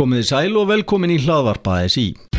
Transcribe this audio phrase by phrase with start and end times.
[0.00, 2.06] Komiði sæl og velkomin í hlaðvarpa SI.
[2.16, 2.29] Í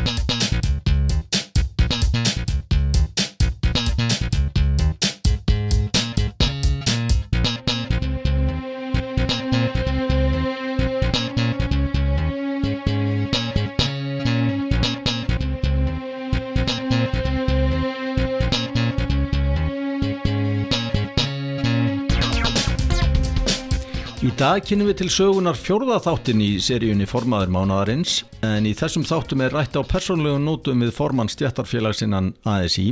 [24.52, 29.54] dag kynum við til sögunar fjórðaþáttin í seríunni Formaður mánadarins en í þessum þáttum er
[29.56, 32.90] rætt á persónlegum nótum við formann stjættarfélagsinnan ASI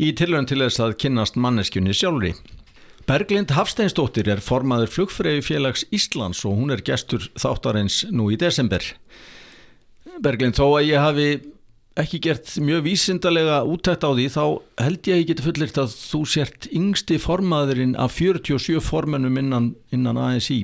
[0.00, 2.30] í tilhörn til þess að kynnast manneskjunni sjálfri.
[3.04, 8.80] Berglind Hafsteinsdóttir er formaður flugfreyju félags Íslands og hún er gestur þáttarins nú í desember.
[10.24, 11.28] Berglind, þó að ég hafi
[11.98, 14.44] ekki gert mjög vísindalega útætt á því þá
[14.84, 19.72] held ég að ég geti fullirt að þú sért yngsti formaðurinn af 47 formennum innan,
[19.94, 20.62] innan ASI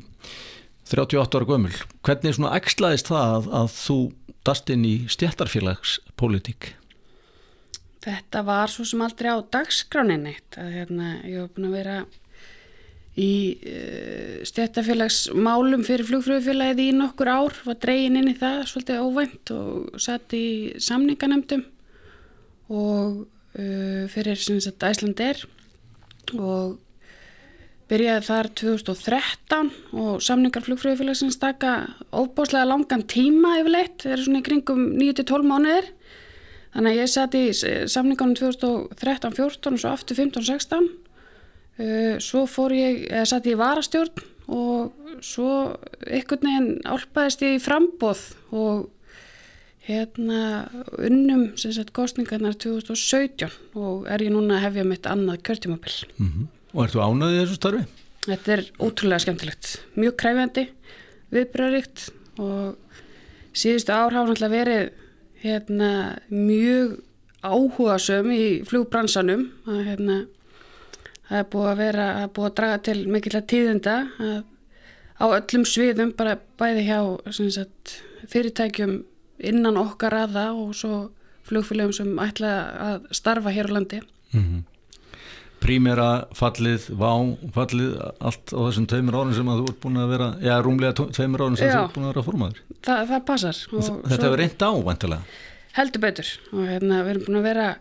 [0.91, 1.75] 38 ára gömul.
[2.05, 3.99] Hvernig svona ekslaðist það að, að þú
[4.45, 6.75] dast inn í stjættarfélagspolitík
[8.05, 11.95] Þetta var svo sem aldrei á dagskránin eitt að hérna, ég hef búin að vera
[13.15, 13.33] í
[13.71, 20.01] uh, stjættafélagsmálum fyrir flugfröðufélagið í nokkur ár, var dregin inn í það svolítið óvænt og
[20.03, 20.47] satt í
[20.83, 21.63] samninganemdum
[22.75, 25.45] og uh, fyrir sagt, Æsland er
[26.35, 26.81] og
[27.93, 29.71] byrjaði þar 2013
[30.01, 31.77] og samningar flugfröðufélagsins taka
[32.11, 35.91] óbáslega langan tíma yfirleitt, það er svona í kringum 9-12 mánuðir.
[36.75, 41.04] Þannig að ég satt í samninganum 2013-14 og svo aftur 15-16 Uh,
[42.23, 44.23] svo fór ég, eða satt ég í varastjórn
[44.55, 44.93] og
[45.25, 45.75] svo
[46.07, 48.23] einhvern veginn álpaðist ég í frambóð
[48.55, 48.91] og
[49.85, 51.51] hérna unnum
[51.93, 55.99] kostningarnar 2017 og er ég núna að hefja mitt annað kjörtímabill.
[56.17, 56.47] Mm -hmm.
[56.75, 57.85] Og ertu ánaðið þessu starfi?
[58.25, 60.69] Þetta er ótrúlega skemmtilegt, mjög kræfjandi,
[61.31, 62.77] viðbröðrikt og
[63.53, 64.91] síðustu ár hafa náttúrulega verið
[65.43, 67.03] hérna mjög
[67.45, 70.17] áhugasöm í flugbransanum að hérna
[71.29, 74.43] það er búið að vera, að búið að draga til mikill að tíðenda að
[75.21, 76.99] á öllum sviðum, bara bæði hjá
[77.55, 77.99] sagt,
[78.31, 79.03] fyrirtækjum
[79.45, 81.09] innan okkar aða og svo
[81.45, 82.53] flugfélagum sem ætla
[82.89, 84.01] að starfa hér á landi.
[84.33, 84.63] Mm -hmm.
[85.61, 90.09] Prímera fallið, vá fallið, allt á þessum tveimur árin sem að þú ert búin að
[90.09, 93.25] vera, já, rúmlega tveimur árin sem já, þú ert búin að vera formadur Þa, Það
[93.25, 95.23] passar Þetta hefur reynd á, vantilega
[95.75, 96.27] Heldur betur.
[96.53, 97.77] Og hérna, við erum búin að vera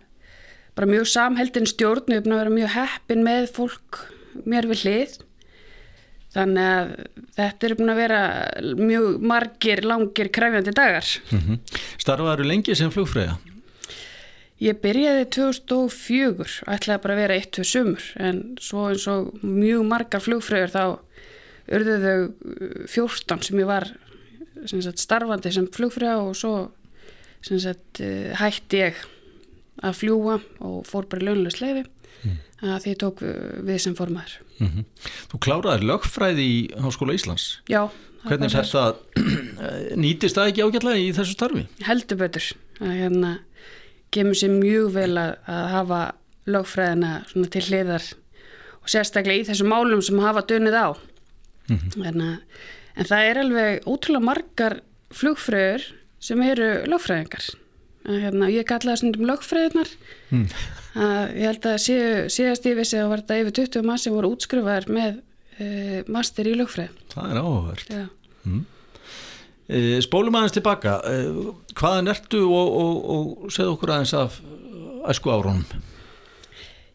[0.78, 4.02] bara mjög samheldin stjórn við erum búin að vera mjög heppin með fólk
[4.50, 5.16] mér við hlið
[6.34, 6.94] þannig að
[7.38, 8.22] þetta er búin að vera
[8.80, 11.60] mjög margir, langir, kræfjandi dagar mm -hmm.
[12.02, 13.38] Starfaður lengi sem flugfræða?
[14.64, 20.22] Ég byrjaði 2004 ætlaði bara að vera 1-2 sumur en svo eins og mjög margar
[20.22, 20.86] flugfræður þá
[21.68, 22.20] urðu þau
[22.88, 23.92] 14 sem ég var
[24.66, 26.72] sem sagt, starfandi sem flugfræða og svo
[27.44, 28.00] sem sagt,
[28.40, 28.96] hætti ég
[29.84, 32.40] að fljúa og fór bara lögulega sleifi mm.
[32.72, 33.22] að því tók
[33.68, 34.86] við sem formaður mm -hmm.
[35.32, 37.90] Þú kláraði lögfræði í Háskóla Íslands Já
[38.24, 38.84] Hvernig er þetta
[40.04, 41.66] nýtist það ekki ágætlega í þessu starfi?
[41.84, 42.46] Heldur betur
[42.80, 43.40] hérna
[44.14, 46.02] kemur sér mjög vel að, að hafa
[46.54, 47.12] lögfræðina
[47.52, 48.06] til hliðar
[48.84, 52.04] og sérstaklega í þessu málum sem hafa dönið á mm -hmm.
[52.04, 52.30] hérna,
[52.96, 54.80] en það er alveg ótrúlega margar
[55.12, 55.84] flugfröður
[56.20, 57.50] sem eru lögfræðingar
[58.08, 59.92] hérna, ég kallaði stundum lögfræðinar
[60.34, 60.48] mm.
[61.38, 64.34] ég held að séu, séast ég vissi að var þetta yfir 20 mann sem voru
[64.36, 65.22] útskrufaðar með
[65.58, 67.96] e, master í lögfræð Það er áhugavert.
[68.44, 68.66] Mm.
[69.70, 70.98] e, Spólum aðeins tilbaka.
[71.06, 71.48] E,
[71.80, 74.40] hvaðan ertu og, og, og segð okkur aðeins af
[75.14, 75.66] æsku árunum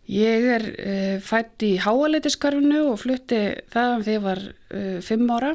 [0.08, 5.52] Ég er e, fætt í háaleitiskarfinu og flutti það þegar ég var e, fimm ára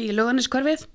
[0.00, 0.86] í löganiskvarfið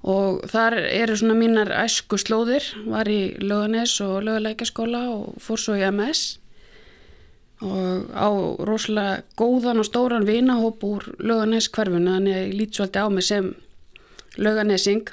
[0.00, 5.76] og þar eru svona mínar æsku slóðir, var í löganes og löguleikaskóla og fór svo
[5.76, 6.40] í MS
[7.60, 8.28] og á
[8.64, 13.26] rosalega góðan og stóran vinahóp úr löganes hverfuna þannig að ég lít svolítið á mig
[13.26, 13.50] sem
[14.40, 15.10] löganesing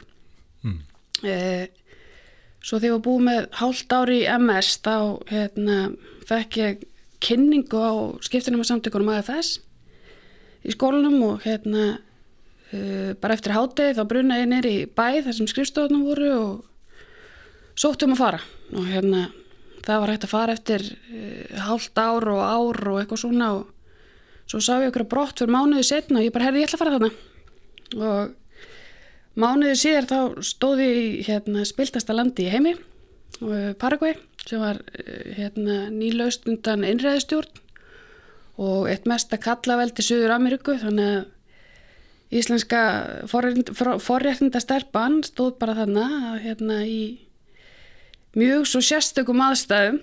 [0.63, 0.79] mm.
[1.27, 1.67] eh,
[2.63, 4.95] svo þegar ég var búið með hálft ári í MS þá
[5.27, 5.77] hérna,
[6.29, 6.87] fekk ég
[7.19, 7.93] kynningu á
[8.23, 9.57] skiptinum og samtökunum AFS
[10.63, 11.97] í skólanum og hérna
[13.21, 16.65] bara eftir hátegi þá brunna ég neyri í bæ þar sem skrifstofunum voru og
[17.79, 18.41] sóttum að fara.
[18.75, 19.27] Og hérna
[19.85, 23.69] það var hægt að fara eftir uh, hálft ár og ár og eitthvað svona og
[24.47, 26.83] svo sá ég okkur brott fyrir mánuði setna og ég bara herði ég ætla að
[26.83, 27.11] fara þarna.
[27.97, 30.19] Og mánuði síðar þá
[30.49, 34.17] stóði ég hérna spiltasta landi í heimi uh, Paraguay
[34.47, 34.79] sem var
[35.35, 37.63] hérna nýlaust undan innræðistjórn
[38.63, 41.25] og eitt mest að kalla vel til Suður Ameríku þannig að
[42.33, 42.81] íslenska
[43.31, 46.07] forréttinda stelpan stóð bara þarna
[46.43, 46.99] hérna í
[48.37, 50.01] mjög svo sérstökum aðstæðum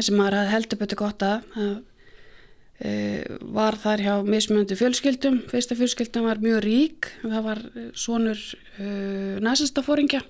[0.00, 1.46] sem maður hafði heldur betur gott að
[2.80, 2.92] e,
[3.54, 5.42] var þar hjá mismöndu fjölskyldum.
[5.52, 7.10] Fyrsta fjölskyldum var mjög rík.
[7.22, 8.40] Það var svonur
[8.80, 8.86] e,
[9.44, 10.22] næsistafóringja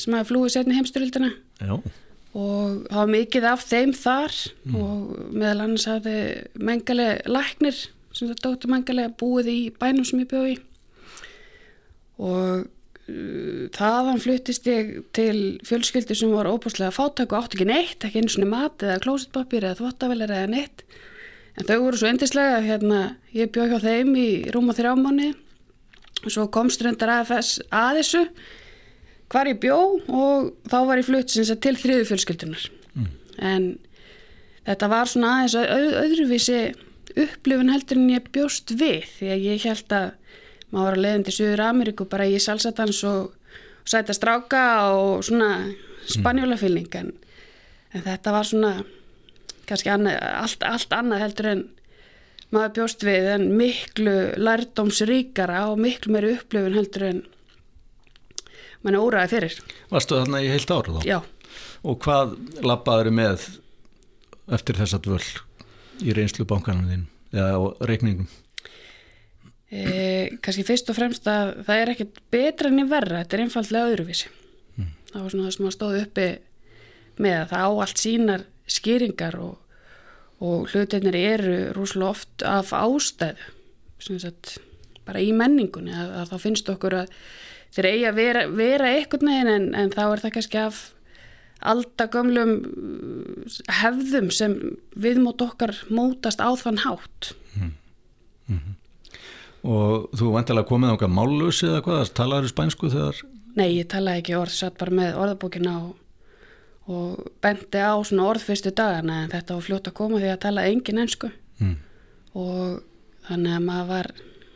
[0.00, 1.34] sem hafði flúið setni heimstyrildina
[2.30, 4.76] og það var mikið af þeim þar mm.
[4.80, 6.18] og meðal annars hafði
[6.56, 7.80] mengalega læknir
[8.14, 10.56] sem það dóttur mengalega búið í bænum sem ég bjóði
[12.20, 18.04] og uh, þaðan fluttist ég til fjölskyldi sem var óbúslega fátæk og átt ekki neitt,
[18.04, 20.84] ekki eins og mat eða klósitpapir eða þvottavelir eða neitt.
[21.58, 23.00] En þau voru svo endislega hérna,
[23.34, 25.32] ég bjóð hjá þeim í rúma þrjámanni
[26.20, 28.24] og svo komst reyndar AFS að þessu
[29.30, 29.78] hvar ég bjó
[30.10, 33.08] og þá var ég flutt til þriðu fjölskyldunar mm.
[33.38, 33.66] en
[34.66, 36.60] þetta var svona aðeins öð, öðruvísi
[37.16, 40.08] upplifun heldur en ég bjóst við því að ég held að
[40.70, 43.32] maður var að leiðin til Suður Ameríku bara í salsatans og,
[43.82, 44.62] og sæta stráka
[44.94, 45.50] og svona
[46.10, 47.12] spanjólafylning en,
[47.94, 48.72] en þetta var svona
[49.68, 51.66] kannski annað, allt, allt annað heldur en
[52.54, 57.20] maður bjóst við en miklu lærdómsríkara og miklu meiri upplifun heldur en
[58.82, 59.60] mann er óraði fyrir.
[59.90, 61.04] Varstu þarna í heilt ára þá?
[61.06, 61.20] Já.
[61.86, 62.34] Og hvað
[62.66, 63.46] lappaður með
[64.50, 65.49] eftir þess að völd
[66.04, 68.28] í reynslu bankanum þín eða reikningum?
[69.70, 73.42] E, kannski fyrst og fremst að það er ekkert betra en í verra, þetta er
[73.44, 74.30] einfallega öðruvísi.
[74.76, 74.88] Mm.
[75.12, 76.28] Það var svona það sem að stóðu uppi
[77.20, 79.54] með að það á allt sínar skýringar og,
[80.42, 83.52] og hlutinir eru rúslega oft af ástæðu,
[84.00, 84.58] sagt,
[85.06, 87.14] bara í menningunni að, að þá finnst okkur að
[87.74, 90.80] þeir eigi að vera, vera eitthvað neginn en, en þá er það kannski af
[91.60, 94.56] aldagömlum uh, hefðum sem
[94.96, 97.72] við mót okkar mótast á þann hátt mm.
[98.50, 98.76] Mm -hmm.
[99.60, 103.16] Og þú vantilega komið á okkar mállösi eða hvað, talaður spænsku þegar?
[103.54, 105.96] Nei, ég talaði ekki orð, satt bara með orðabókina og,
[106.86, 110.42] og bendi á svona orð fyrstu dagana en þetta var fljótt að koma því að
[110.46, 111.76] talaði engin ennsku mm.
[112.34, 112.82] og
[113.28, 114.10] þannig að maður var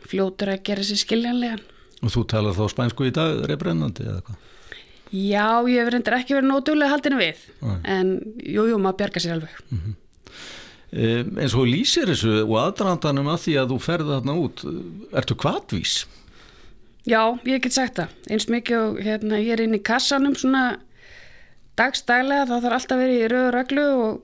[0.09, 1.63] fljótur að gera sér skiljanlegan
[2.03, 4.41] Og þú talar þá spænsku í dag, reybrennandi eða hvað?
[5.13, 7.69] Já, ég hef reyndir ekki verið nótulega haldinu við, Æ.
[7.83, 8.09] en
[8.41, 9.53] jújú, jú, maður bjarga sér alveg.
[9.69, 9.95] Mm -hmm.
[10.91, 11.05] e,
[11.43, 14.65] en svo lýsir þessu og aðdrandanum að því að þú ferði þarna út,
[15.13, 16.05] ertu kvartvís?
[17.05, 18.09] Já, ég get sagt það.
[18.29, 20.79] Eins mikið og hérna, ég er inn í kassanum svona
[21.77, 24.23] dagstælega, þá þarf alltaf verið í rauður reglu og,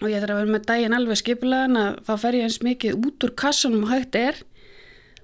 [0.00, 3.06] og ég þarf að vera með daginn alveg skipilegan að þá fer ég eins mikið
[3.06, 4.40] út úr kassanum hægt er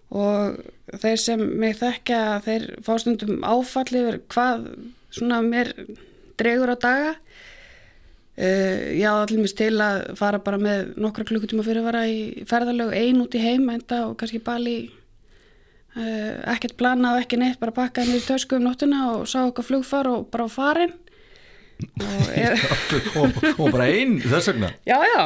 [0.09, 0.61] og
[1.03, 4.69] þeir sem mig þekkja þeir fástundum áfalli yfir hvað
[5.13, 5.75] svona mér
[6.41, 7.17] dregur á daga.
[8.39, 12.95] Uh, já allir til að fara bara með nokkra klukkutíma fyrir að vara í ferðarlegu
[12.95, 14.79] ein út í heim enda og kannski bali.
[15.99, 19.41] Uh, ekkert plana og ekki neitt bara pakka henni í tösku um nóttuna og sá
[19.43, 20.95] okkar flugfar og bara á farin
[21.99, 22.55] og, er...
[23.19, 24.71] og, og bara einn þess vegna.
[24.87, 25.23] Já já.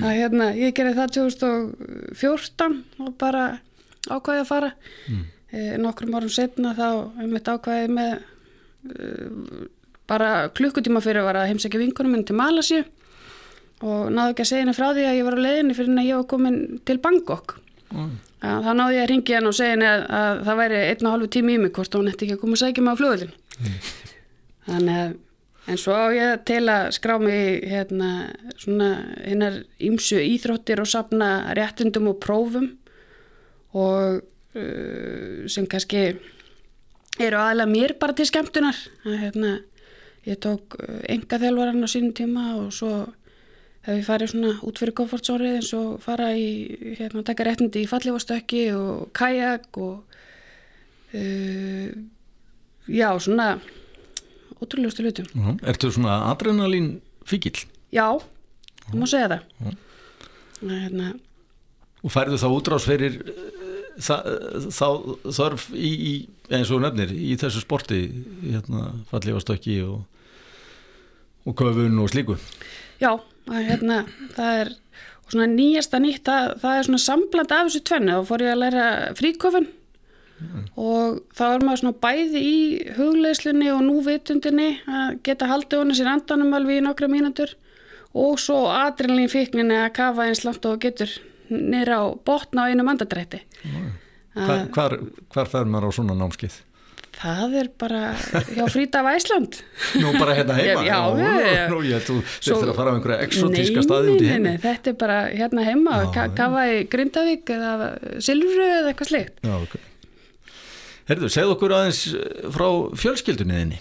[0.00, 3.46] Að, hérna, ég gerði það 2014 og bara
[4.10, 4.72] ákvæði að fara
[5.08, 5.24] mm.
[5.50, 6.86] e, nokkrum árum setna þá
[7.18, 9.10] hefum við ákvæði með e,
[10.06, 12.84] bara klukkutíma fyrir að heimsækja vinkunum minn til Malasju
[13.84, 16.08] og náðu ekki að segja henni frá því að ég var á leiðinni fyrir að
[16.08, 16.58] ég var komin
[16.88, 17.58] til Bangkok
[17.92, 18.14] mm.
[18.40, 21.14] þá náðu ég að ringja henni og segja henni að, að það væri einn og
[21.16, 23.34] halvu tími í mig hvort hún ætti ekki að koma og segja mig á flugulin
[23.36, 23.78] mm.
[24.70, 25.14] þannig að
[25.66, 28.10] en svo á ég til að skrá mig hérna
[28.54, 28.90] svona
[29.26, 32.70] hinnar ímsu íþróttir og sapna réttundum og prófum
[33.76, 34.22] og
[34.56, 36.02] uh, sem kannski
[37.16, 39.52] eru aðalega mér bara til skemmtunar að, hérna,
[40.26, 42.92] ég tók enga uh, þjálfvaran á sínum tíma og svo
[43.86, 46.48] hef ég farið svona út fyrir komfortsórið eins og fara í
[46.98, 50.16] hérna, taka réttindi í fallífastökki og kajak og
[51.14, 51.88] uh,
[52.88, 53.56] já, svona
[54.60, 55.68] ótrúlegustu lutum uh -huh.
[55.68, 57.66] Ertu svona adrenalín fíkil?
[57.92, 58.20] Já,
[58.90, 60.80] þú má segja það uh -huh.
[60.82, 61.14] hérna,
[62.02, 63.12] Og færðu þá útrás fyrir
[63.96, 64.88] þá
[65.24, 66.14] þarf í, í,
[66.52, 68.00] eins og nefnir í þessu sporti
[68.42, 70.02] hérna, fallífastökki og,
[71.46, 72.36] og köfun og slíku
[73.00, 73.12] Já,
[73.48, 74.04] hérna,
[74.36, 74.74] það er
[75.26, 78.52] og svona nýjasta nýtt, það, það er svona sambland af þessu tvennu og fór ég
[78.54, 78.86] að læra
[79.18, 80.66] fríköfun mm.
[80.78, 82.58] og þá er maður svona bæði í
[82.98, 87.56] hugleislunni og núvitundinni að geta haldið honu sér andanum alveg í nokkra mínatur
[88.16, 91.10] og svo adrenalín fíkninni að kafa eins langt og getur
[91.50, 93.42] nýra á botna á einu mandadrætti
[94.36, 94.96] hvar, hvar,
[95.32, 96.56] hvar fer maður á svona námskið?
[97.16, 98.00] Það er bara
[98.52, 99.54] hjá Frítaf Æsland.
[100.02, 100.82] Nú bara hérna heima?
[100.84, 101.62] Já, já, já.
[101.72, 104.50] Nú, ég Svo- þurftir að fara á einhverja exotíska Nei, staði út í nei, heimi.
[104.50, 107.88] nei, þetta er bara hérna heima, kafa í Grindavík eða
[108.20, 109.40] Silfru eða eitthvað slikt.
[109.48, 109.78] Já, ok.
[111.08, 112.66] Herðu, segð okkur aðeins eh, frá
[113.00, 113.80] fjölskyldunni þinni.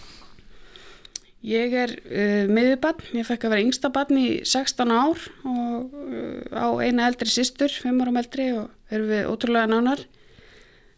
[1.45, 6.41] Ég er uh, miðjubann, ég fekk að vera yngsta bann í 16 ár og uh,
[6.57, 10.01] á eina eldri systur, 5 árum eldri og erum við ótrúlega nánar.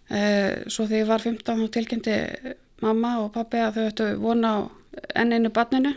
[0.08, 2.18] Uh, svo þegar ég var 15 þá tilkynnti
[2.84, 4.60] mamma og pappi að þau ættu vona á
[5.20, 5.94] enn einu banninu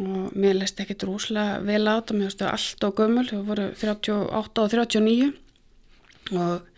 [0.00, 3.66] og mér leist ekki drúslega vel á þetta, mér þau allt og gömul, þau voru
[3.76, 5.32] 38 og 39
[6.38, 6.70] og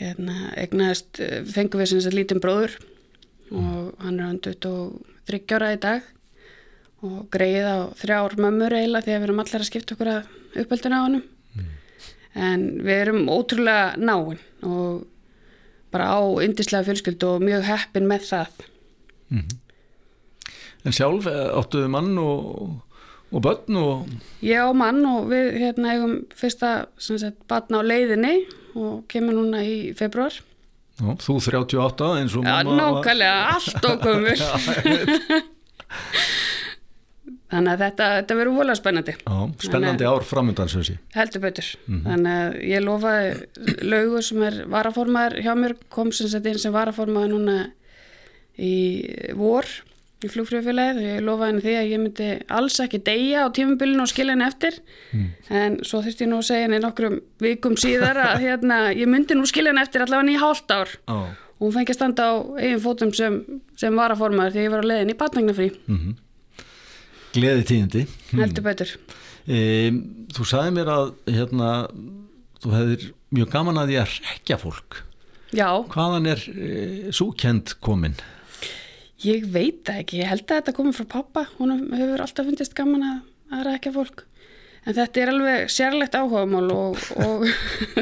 [0.00, 2.78] hérna, egnaðist, eh, fengum við sem þess að lítinn bróður.
[3.50, 6.08] Og hann er hann 23 ára í dag
[7.00, 10.60] og greið á þrjár mömmur eiginlega því að við erum allir að skipta okkur að
[10.60, 11.24] uppeldina á honum.
[12.34, 15.06] En við erum ótrúlega náin og
[15.90, 18.60] bara á yndislega fjölskyldu og mjög heppin með það.
[20.84, 22.76] En sjálf eh, áttuðu mann og,
[23.30, 24.12] og börn og...
[24.44, 28.46] ég á mann og við hérna eigum fyrsta sagt batna á leiðinni
[28.78, 30.49] og kemur núna í februar Já,
[31.00, 33.00] þú 38 eins og Já, mamma var.
[33.00, 33.84] nákvæmlega, allt
[34.40, 34.52] Já,
[34.84, 35.46] ég veit.
[37.50, 39.14] þannig að þetta, þetta verður vola spennandi.
[39.18, 40.70] Já, spennandi ár framöndan
[41.16, 41.70] heldur betur.
[41.88, 43.30] Þannig að ég lofaði
[43.90, 47.56] laugu sem er varaformaður hjá mér kom sem sett inn sem varaformaður núna
[48.60, 48.74] í
[49.38, 49.66] vor
[50.24, 54.04] í flugfröðfélagið og ég lofaði henni því að ég myndi alls ekki deyja á tímabilinu
[54.04, 54.80] og skilja henni eftir.
[55.50, 59.38] En svo þurfti ég nú að segja henni nokkrum vikum síðar að hérna, ég myndi
[59.38, 60.96] nú skilja henni eftir allavega í hálft ár.
[61.08, 61.20] Já,
[61.60, 63.36] og hún fengi að standa á eigin fótum sem,
[63.76, 65.70] sem varaformaður því ég var á leiðin í batnagnafrí
[67.34, 68.06] gleði tíðindi.
[68.34, 68.96] heldur betur.
[69.46, 69.60] E,
[70.34, 71.70] þú sagði mér að hérna,
[72.62, 75.00] þú hefðir mjög gaman að því að rekja fólk.
[75.54, 76.74] Já, Hvaðan er e,
[77.14, 78.18] súkend komin?
[79.20, 82.76] Ég veit það ekki, ég held að þetta komið frá pappa, hún hefur alltaf fundist
[82.78, 83.16] gaman að,
[83.52, 84.24] að rækja fólk.
[84.88, 87.44] En þetta er alveg sérlegt áhugamál og, og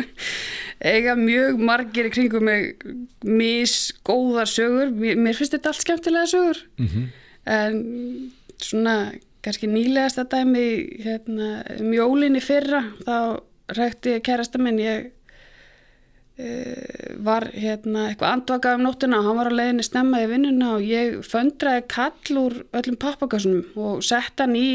[0.93, 2.85] eiga mjög margir í kringum mig
[3.27, 4.93] misgóðar sögur.
[4.95, 6.63] Mér, mér finnst þetta allt skemmtilega sögur.
[6.79, 7.09] Mm
[7.49, 7.77] En
[8.61, 10.65] svona kannski nýlegasta dæmi
[11.01, 13.41] hérna, um jólinni fyrra þá
[13.79, 15.07] rækti kærasta minn, ég
[17.19, 21.17] var hérna eitthvað andvaka um nóttina hann var á leiðinni snemma í vinnuna og ég
[21.27, 24.71] föndraði kall úr öllum pappakassunum og sett hann í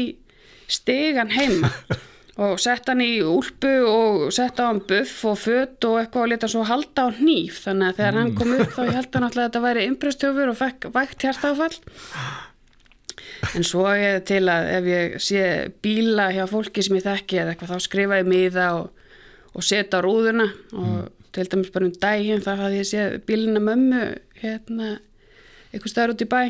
[0.68, 1.70] stegan heima
[2.44, 6.32] og sett hann í úlpu og sett á hann buff og fött og eitthvað og
[6.34, 7.62] leta svo halda á hníf.
[7.64, 10.52] Þannig að þegar hann kom upp þá ég held hann alltaf að þetta væri imprestjófur
[10.52, 11.78] og fekk vægt hjartáfall
[13.54, 15.42] en svo er ég til að ef ég sé
[15.84, 18.88] bíla hjá fólki sem ég þekki eða eitthvað þá skrifa ég miða og,
[19.54, 23.62] og setja á rúðuna og til dæmis bara um daginn þá hafði ég séð bílina
[23.62, 24.04] mömmu
[24.40, 24.90] hérna
[25.74, 26.42] eitthvað stöður út í bæ.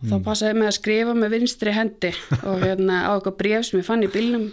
[0.00, 2.10] Og þá passaði með að skrifa með vinstri hendi
[2.40, 4.46] og hérna á eitthvað bref sem ég fann í bílnum.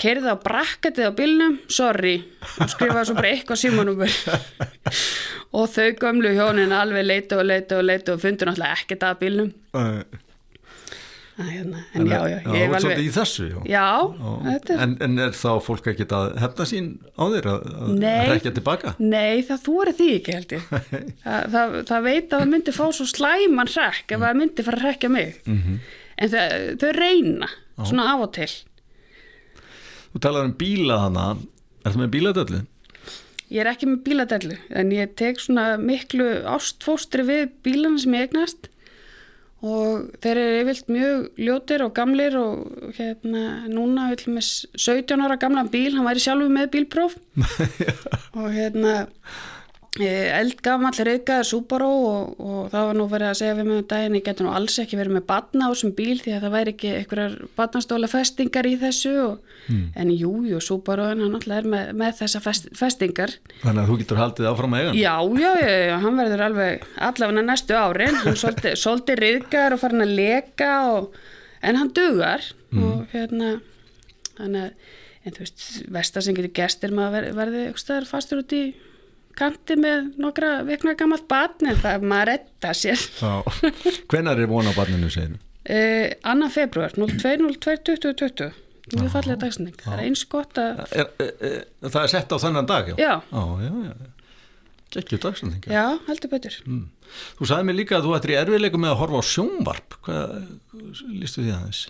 [0.00, 2.16] Kerði á brakkatið á bílnum sorry
[2.58, 4.16] og skrifaði svo bara eitthvað símanúmer.
[5.54, 9.20] Og þau gömlu hjónin alveg leita og leita og leita og fundur náttúrulega ekkert að
[9.20, 9.50] bílnum.
[9.78, 10.00] Að,
[11.36, 13.56] hérna, en já, já, ég hef alveg í þessu já.
[13.66, 13.86] já,
[14.52, 18.52] er En, en er þá fólk ekkit að hefna sín á þér að, að rekja
[18.54, 18.92] tilbaka?
[19.02, 20.68] Nei, það er því ekki held ég.
[21.24, 24.78] það, það, það veit að það myndi fá svo slæman hrekk ef það myndi fara
[24.80, 25.40] að hrekja mig.
[25.48, 25.80] Mhm.
[26.14, 27.48] En það, þau reyna,
[27.80, 28.52] svona af og til.
[30.12, 31.24] Þú talar um bíla hana,
[31.82, 32.60] ertu með bíladöllu?
[33.50, 38.28] Ég er ekki með bíladellu, en ég tek svona miklu ástfóstri við bílana sem ég
[38.28, 38.70] eignast
[39.64, 45.38] og þeir eru yfirlt mjög ljótir og gamlir og hérna núna vil með 17 ára
[45.40, 47.16] gamlan bíl, hann væri sjálfur með bílpróf.
[48.38, 49.06] Og hérna
[49.94, 54.16] eldgamall reykaður Subaru og, og það var nú verið að segja við mig um daginn
[54.18, 56.72] ég getur nú alls ekki verið með batna á þessum bíl því að það væri
[56.74, 61.92] ekki einhverjar batnastóla festingar í þessu og, en jú, jú, Subaru hann náttúrulega er með,
[62.00, 63.36] með þessa fest, festingar.
[63.60, 64.98] Þannig að þú getur haldið áfram að eiga hann?
[64.98, 69.82] já, já, já, já, hann verður alveg allavega næstu árin, hann svolítið, svolítið riðgar og
[69.84, 71.20] farin að leka og,
[71.62, 73.52] en hann dugar og hérna
[74.34, 74.90] þannig að,
[75.24, 75.62] en þú veist,
[75.94, 78.64] vestar sem getur gestir maður verði, verði fastur út í
[79.38, 83.32] kanti með nokkra vekna gammalt batn en það maður retta sér Já.
[84.12, 85.40] Hvenær er von á barninu, segir þú?
[85.74, 88.52] uh, annan februar 02.02.2020
[88.94, 91.54] mjög fallega dagsning, það er eins gott að Er, er, er,
[91.88, 92.96] það er sett á þennan dag, já?
[93.00, 93.14] Já.
[93.32, 94.10] Já, já, já.
[94.94, 95.64] Gekkju dagsending.
[95.72, 96.84] já, heldur betur Mm.
[97.38, 99.96] Þú sagði mér líka að þú ættir í erfiðleikum með að horfa á sjónvarp.
[100.04, 100.30] Hvað
[101.20, 101.80] lístu því aðeins?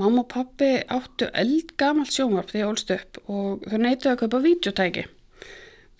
[0.00, 4.40] Mamma og pappi áttu eldgamalt sjónvarp þegar ég ólst upp og þau neituðu að kaupa
[4.46, 5.04] vídeotæki.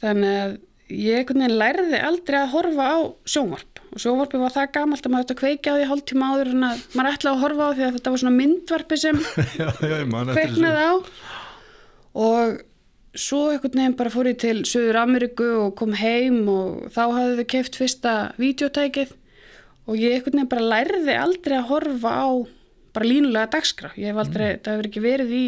[0.02, 0.58] Þannig að
[0.92, 3.80] ég lærði aldrei að horfa á sjónvarp.
[3.92, 6.50] Og sjónvarpi var það gamalt að maður ætti að kveika á því hálf tíma áður
[6.52, 9.22] en að maður ætlaði að horfa á því að þetta var svona myndvarpi sem
[9.60, 9.96] já, já,
[10.32, 10.94] kveiknaði á.
[12.22, 12.62] Og
[13.12, 17.36] svo einhvern veginn bara fór ég til Suður Ameríku og kom heim og þá hafði
[17.38, 19.14] þau keft fyrsta videotækið
[19.86, 22.28] og ég einhvern veginn bara lærði aldrei að horfa á
[22.92, 23.92] bara línulega dagskrá.
[23.96, 25.46] Ég hef aldrei, það hefur ekki verið í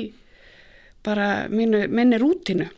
[1.04, 2.68] bara mínu, minni rútinu.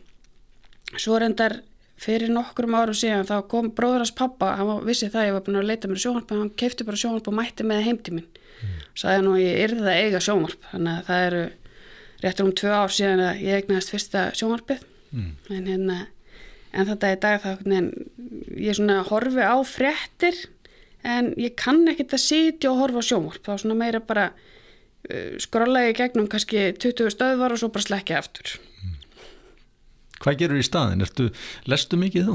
[0.95, 1.61] Svo reyndar
[1.97, 5.61] fyrir nokkrum árum síðan þá kom bróður hans pappa, hann vissi það, ég var búin
[5.61, 8.27] að leita mér sjónvarp, hann kefti bara sjónvarp og mætti með heim til minn.
[8.57, 8.75] Mm.
[8.97, 11.41] Sæði nú ég yrði að eiga sjónvarp, þannig að það eru
[12.23, 15.33] réttur um tvö ár síðan að ég egnaðist fyrsta sjónvarpið mm.
[15.53, 15.97] en hérna
[16.73, 17.75] en þetta er dag það
[18.57, 20.39] ég svona horfi á fréttir
[21.07, 25.37] en ég kann ekkert að sitja og horfa á sjónvarp þá svona meira bara uh,
[25.41, 28.96] skrolla ég gegnum kannski 20 stöðvar og svo bara slekja aftur mm.
[30.27, 31.03] Hvað gerur í staðin?
[31.05, 31.29] Ertu,
[31.71, 32.33] lestu mikið þú?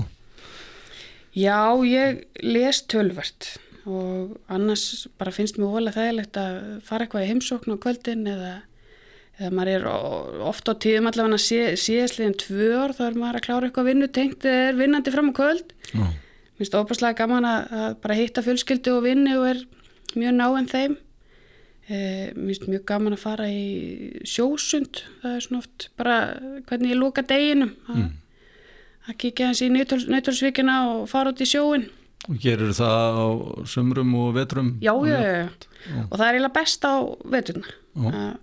[1.37, 3.50] Já, ég les tölvert
[3.84, 6.56] og annars bara finnst mér volið þægilegt að
[6.87, 8.52] fara eitthvað í heimsókn á kvöldin eða
[9.37, 9.87] þegar maður er
[10.49, 14.08] ofta á tíðum allavega sé, síðastliðin tvö ár þá er maður að klára eitthvað vinnu
[14.14, 16.12] tengt eða er vinnandi fram á kvöld mér
[16.61, 19.64] finnst óbúslega gaman að, að bara hitta fjölskyldu og vinni og er
[20.14, 20.96] mjög náinn þeim
[21.88, 26.18] mér finnst mjög gaman að fara í sjósund það er svona oft bara
[26.68, 28.12] hvernig ég lúka deginum að, mm.
[29.08, 31.88] að kíkja hans í nöytólsvíkina og fara út í sjóin
[32.30, 33.26] Og gerur það á
[33.66, 34.76] sömrum og vetrum?
[34.78, 35.48] Já, já, já,
[36.06, 36.94] og það er eiginlega best á
[37.34, 38.36] veturna að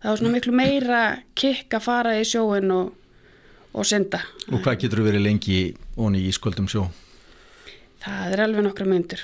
[0.00, 1.02] það var svona miklu meira
[1.36, 2.94] kikk að fara í sjóin og,
[3.76, 4.22] og synda.
[4.48, 5.58] Og hvað getur verið lengi
[6.00, 6.86] onni í sköldum sjó?
[8.00, 9.22] Það er alveg nokkra myndur.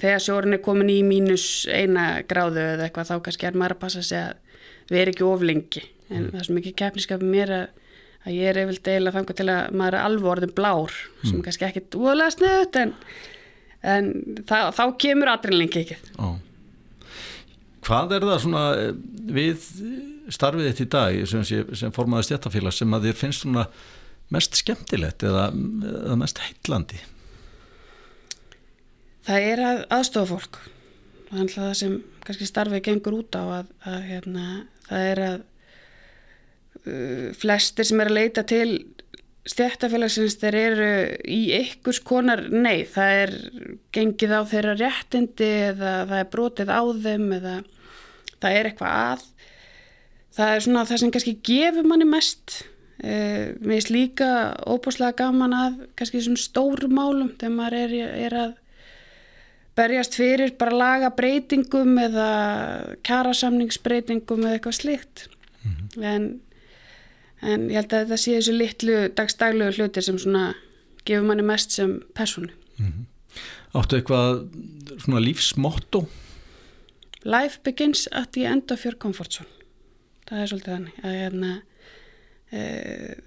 [0.00, 3.82] Þegar sjórin er komin í mínus eina gráðu eða eitthvað þá kannski er maður að
[3.86, 5.82] passa sig að vera ekki of lengi.
[6.10, 6.26] En mm.
[6.32, 7.64] það er svo mikið keppniskapið mér að,
[8.26, 11.24] að ég er efilt eiginlega þangar til að maður er alveg orðin blár mm.
[11.30, 12.94] sem kannski ekkit úðlega snuðt en,
[13.96, 14.12] en
[14.44, 15.98] það, þá kemur aðrinlengi ekki.
[16.20, 16.28] Ó.
[17.86, 18.94] Hvað er það svona eh,
[19.40, 19.66] við
[20.34, 21.50] starfið þetta í dag sem,
[21.80, 23.68] sem formaði stjættafélag sem að þér finnst svona
[24.34, 25.48] mest skemmtilegt eða,
[25.96, 26.98] eða mest heitlandi?
[29.26, 30.58] Það er að aðstofa fólk.
[31.26, 31.94] Það er það sem
[32.26, 34.44] kannski starfið gengur út á að, að hérna,
[34.86, 35.38] það er að
[36.86, 38.68] uh, flestir sem er að leita til
[39.46, 40.90] stjættafélagsins þeir eru
[41.30, 43.34] í ykkurs konar nei, það er
[43.94, 47.56] gengið á þeirra réttindi eða það er brotið á þeim eða
[48.42, 49.26] það er eitthvað að.
[50.36, 52.56] Það er svona það sem kannski gefur manni mest.
[52.96, 54.28] Eh, mér finnst líka
[54.66, 58.54] óbúslega gaman að kannski þessum stóru málum þegar maður er, er að
[59.76, 62.28] berjast fyrir bara laga breytingum eða
[63.06, 65.26] kjarasamningsbreytingum eða eitthvað slikt
[65.62, 66.04] mm -hmm.
[66.12, 66.40] en,
[67.42, 70.54] en ég held að þetta sé þessu litlu dagstaglu hlutir sem svona
[71.04, 73.04] gefur manni mest sem personu mm -hmm.
[73.76, 74.48] Áttu eitthvað
[74.98, 76.06] svona lífsmotto?
[77.26, 79.50] life begins at the end of your comfort zone
[80.26, 81.50] það er svolítið þannig að hérna,
[82.50, 82.60] e,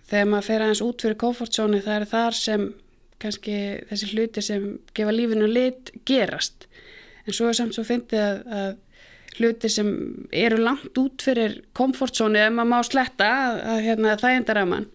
[0.10, 2.66] þegar maður fer aðeins út fyrir comfort zone það er þar sem
[3.22, 3.56] kannski
[3.90, 6.68] þessi hluti sem gefa lífinu lit gerast
[7.26, 9.90] en svo er samt svo fyndið að, að hluti sem
[10.36, 14.62] eru langt út fyrir comfort zone ef maður má sletta að, að hérna, það endar
[14.64, 14.88] að mann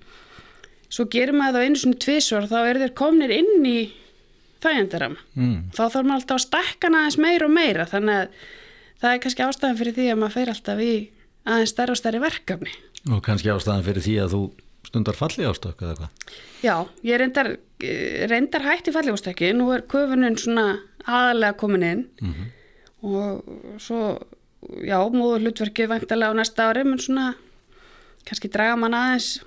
[0.94, 3.78] svo gerir maður það einu svona tvísor þá er þeir komnir inn í
[4.64, 5.56] það endar að mann mm.
[5.76, 8.44] þá þarf maður alltaf að stekka aðeins meira og meira þannig að
[9.04, 10.92] það er kannski ástæðan fyrir því að maður fer alltaf í
[11.44, 12.74] aðeins stærra og stærri verkefni.
[13.12, 14.42] Og kannski ástæðan fyrir því að þú
[14.86, 16.34] stundar falli ástökk eða hvað?
[16.64, 17.56] Já, ég reyndar,
[18.30, 20.66] reyndar hætti falli ástökki, nú er köfunum svona
[21.04, 22.46] aðalega komin inn mm -hmm.
[23.02, 24.18] og svo,
[24.82, 27.34] já, múður hlutverkið vantilega á næsta ári, menn svona
[28.24, 29.42] kannski draga mann aðeins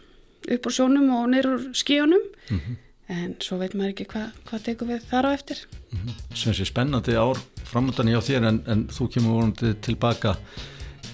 [0.48, 2.76] upp úr sjónum og neyru skíunum mm -hmm.
[3.08, 5.58] en svo veit maður ekki hvað hva tekum við þar á eftir.
[5.92, 6.36] Mm -hmm.
[6.36, 10.38] Svensi, spennandi ár framöndan hjá þér en, en þú kemur vonandi tilbaka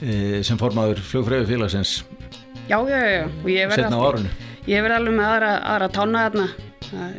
[0.01, 2.03] e, sem formaður flugfræðu félagsins
[2.69, 3.89] Já, já, já, og ég verði
[4.85, 6.45] verði alveg með aðra, aðra tána þarna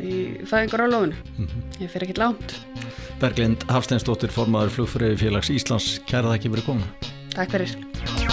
[0.01, 0.15] í
[0.49, 1.65] fæðingar á lofinu mm -hmm.
[1.83, 2.55] ég fyrir ekkit lánt
[3.21, 6.87] Berglind Hafsteinsdóttir, formaður flugfræðu félags Íslands, kæra það ekki verið koma
[7.35, 8.24] Takk fyrir